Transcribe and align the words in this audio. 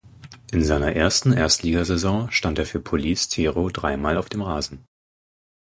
In 0.51 0.63
seiner 0.63 0.93
ersten 0.95 1.31
Erstligasaison 1.31 2.31
stand 2.31 2.57
er 2.57 2.65
für 2.65 2.79
Police 2.79 3.27
Tero 3.29 3.69
dreimal 3.69 4.17
auf 4.17 4.29
dem 4.29 4.41
Rasen. 4.41 4.87